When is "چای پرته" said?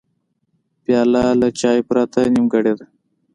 1.59-2.21